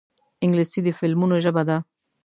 [0.43, 1.77] انګلیسي د فلمونو ژبه ده